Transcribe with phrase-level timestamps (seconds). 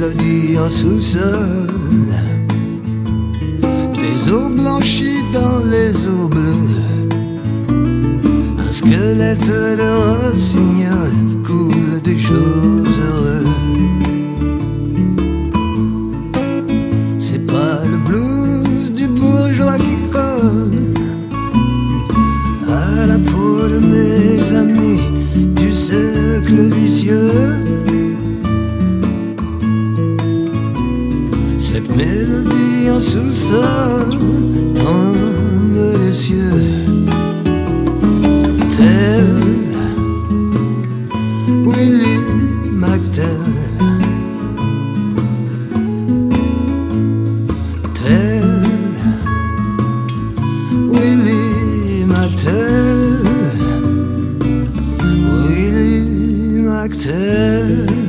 [0.00, 1.66] mélodie en sous-sol.
[3.94, 7.08] Des eaux blanchies dans les eaux bleues.
[8.58, 11.12] Un squelette de rossignol
[11.44, 13.46] coule des choses heureuses.
[17.18, 18.49] C'est pas le blues
[31.96, 34.10] mélodie en sous-sol
[34.74, 36.84] tombe des cieux.
[38.76, 39.26] Tel
[41.64, 42.24] Willie
[42.72, 43.26] McTell.
[47.94, 48.44] Tel
[50.90, 53.20] Willie McTell.
[55.48, 57.99] Willie McTell.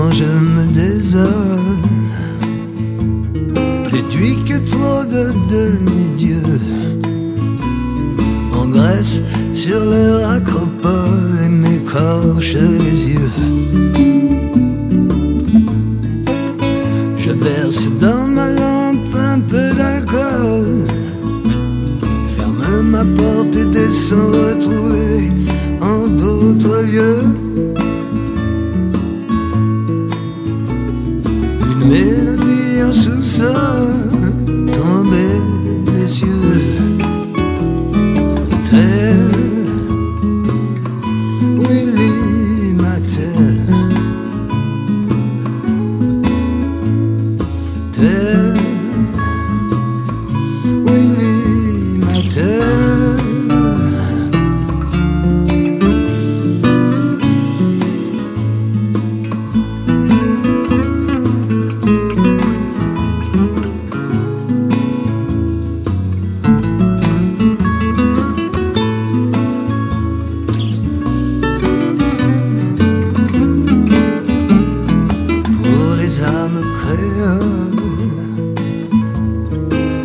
[0.00, 1.76] Souvent je me désole,
[3.92, 6.60] déduis que trop de demi-dieux.
[8.54, 13.32] Engraissent sur leur acropole et m'écorchent les yeux.
[17.16, 20.84] Je verse dans ma lampe un peu d'alcool,
[22.36, 24.89] ferme ma porte et descends retrouver
[32.90, 34.09] mélodie en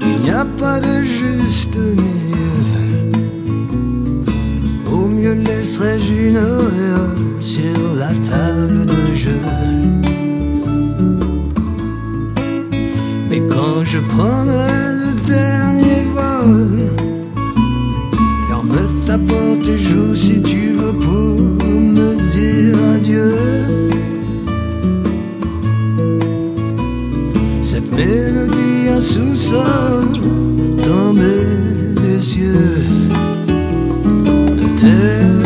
[0.01, 3.11] Il n'y a pas de juste milieu.
[4.91, 9.39] Au mieux laisserais-je une auréole sur la table de jeu.
[13.29, 16.89] Mais quand je prendrai le dernier vol,
[18.47, 21.41] ferme ta porte et joue si tu veux pour
[21.95, 23.94] me dire adieu.
[27.75, 30.06] Cette mélodie en sous-sol
[30.81, 32.86] tombée des cieux.
[34.78, 35.44] Tel